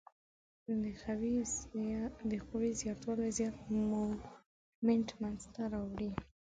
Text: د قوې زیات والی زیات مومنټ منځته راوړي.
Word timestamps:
د 2.29 2.33
قوې 2.49 2.71
زیات 2.81 3.01
والی 3.05 3.29
زیات 3.37 3.55
مومنټ 3.73 5.07
منځته 5.21 5.61
راوړي. 5.73 6.11